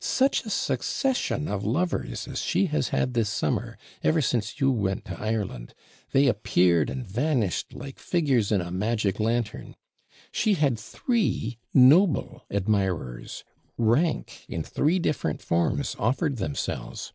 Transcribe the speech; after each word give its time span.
Such 0.00 0.44
a 0.44 0.50
succession 0.50 1.46
of 1.46 1.64
lovers 1.64 2.26
as 2.26 2.42
she 2.42 2.66
has 2.66 2.88
had 2.88 3.14
this 3.14 3.28
summer, 3.28 3.78
ever 4.02 4.20
since 4.20 4.58
you 4.60 4.72
went 4.72 5.04
to 5.04 5.20
Ireland 5.20 5.72
they 6.10 6.26
appeared 6.26 6.90
and 6.90 7.06
vanished 7.06 7.72
like 7.72 8.00
figures 8.00 8.50
in 8.50 8.60
a 8.60 8.72
magic 8.72 9.20
lantern. 9.20 9.76
She 10.32 10.54
had 10.54 10.80
three 10.80 11.58
noble 11.72 12.44
admirers 12.50 13.44
rank 13.78 14.44
in 14.48 14.64
three 14.64 14.98
different 14.98 15.40
forms 15.40 15.94
offered 15.96 16.38
themselves. 16.38 17.12